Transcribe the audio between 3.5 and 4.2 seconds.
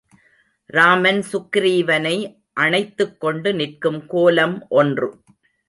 நிற்கும்